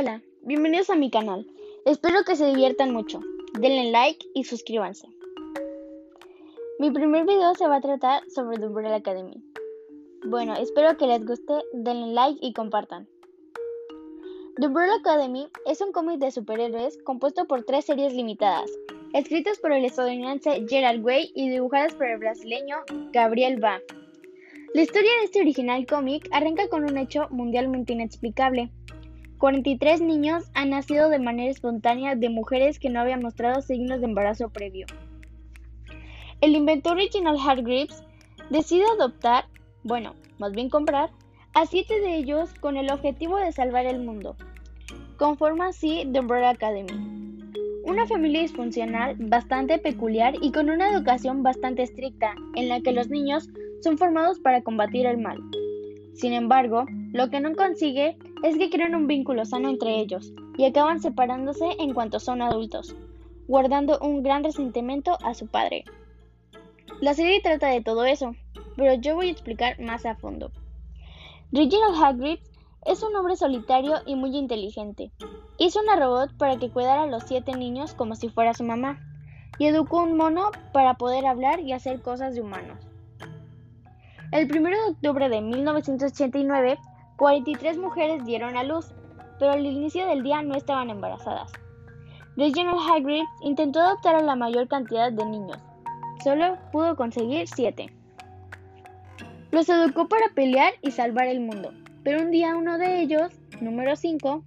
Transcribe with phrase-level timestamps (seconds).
[0.00, 1.46] Hola, bienvenidos a mi canal.
[1.84, 3.20] Espero que se diviertan mucho.
[3.60, 5.06] Denle like y suscríbanse.
[6.78, 9.44] Mi primer video se va a tratar sobre The Umbrella Academy.
[10.24, 13.08] Bueno, espero que les guste, denle like y compartan.
[14.58, 18.70] The Umbrella Academy es un cómic de superhéroes compuesto por tres series limitadas,
[19.12, 22.76] escritas por el estadounidense Gerald Way y dibujadas por el brasileño
[23.12, 23.82] Gabriel Ba.
[24.72, 28.70] La historia de este original cómic arranca con un hecho mundialmente inexplicable.
[29.40, 34.06] 43 niños han nacido de manera espontánea de mujeres que no habían mostrado signos de
[34.06, 34.84] embarazo previo.
[36.42, 38.04] El inventor original Hargreaves
[38.50, 39.46] decide adoptar,
[39.82, 41.08] bueno, más bien comprar,
[41.54, 44.36] a siete de ellos con el objetivo de salvar el mundo.
[45.16, 46.92] Conforma así The Umbrella Academy.
[47.86, 53.08] Una familia disfuncional bastante peculiar y con una educación bastante estricta, en la que los
[53.08, 53.48] niños
[53.82, 55.38] son formados para combatir el mal.
[56.12, 60.64] Sin embargo, lo que no consigue es que crean un vínculo sano entre ellos y
[60.64, 62.94] acaban separándose en cuanto son adultos,
[63.48, 65.84] guardando un gran resentimiento a su padre.
[67.00, 68.34] La serie trata de todo eso,
[68.76, 70.52] pero yo voy a explicar más a fondo.
[71.52, 72.38] Reginald Hagrid
[72.86, 75.10] es un hombre solitario y muy inteligente.
[75.58, 79.00] Hizo una robot para que cuidara a los siete niños como si fuera su mamá,
[79.58, 82.78] y educó un mono para poder hablar y hacer cosas de humanos.
[84.32, 86.78] El 1 de octubre de 1989,
[87.20, 88.94] 43 mujeres dieron a luz,
[89.38, 91.52] pero al inicio del día no estaban embarazadas.
[92.34, 95.58] Reginald Hagrid intentó adoptar a la mayor cantidad de niños.
[96.24, 97.92] Solo pudo conseguir 7.
[99.50, 103.96] Los educó para pelear y salvar el mundo, pero un día uno de ellos, número
[103.96, 104.42] 5,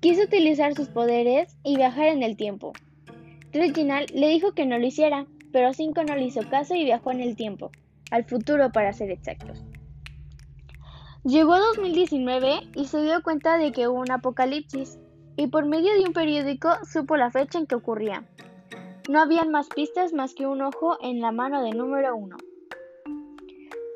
[0.00, 2.72] quiso utilizar sus poderes y viajar en el tiempo.
[3.52, 7.12] Reginald le dijo que no lo hiciera, pero 5 no le hizo caso y viajó
[7.12, 7.70] en el tiempo
[8.10, 9.62] al futuro para ser exactos.
[11.24, 14.98] Llegó 2019 y se dio cuenta de que hubo un apocalipsis,
[15.36, 18.24] y por medio de un periódico supo la fecha en que ocurría.
[19.06, 22.38] No habían más pistas más que un ojo en la mano de número uno.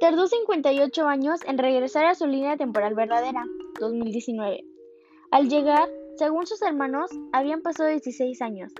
[0.01, 3.47] Tardó 58 años en regresar a su línea temporal verdadera,
[3.81, 4.63] 2019.
[5.31, 8.71] Al llegar, según sus hermanos, habían pasado 16 años,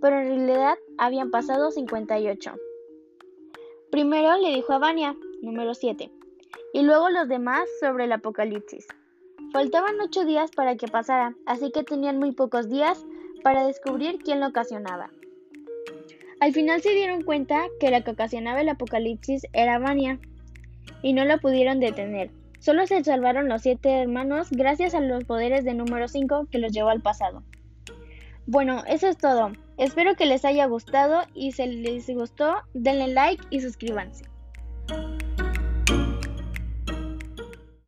[0.00, 2.52] pero en realidad habían pasado 58.
[3.92, 6.10] Primero le dijo a Vania, número 7,
[6.72, 8.86] y luego los demás sobre el apocalipsis.
[9.52, 13.04] Faltaban ocho días para que pasara, así que tenían muy pocos días
[13.42, 15.10] para descubrir quién lo ocasionaba.
[16.40, 20.18] Al final se dieron cuenta que la que ocasionaba el apocalipsis era Vania,
[21.02, 22.30] y no la pudieron detener.
[22.58, 26.72] Solo se salvaron los siete hermanos gracias a los poderes de número 5 que los
[26.72, 27.42] llevó al pasado.
[28.46, 29.52] Bueno, eso es todo.
[29.78, 34.24] Espero que les haya gustado y si les gustó, denle like y suscríbanse.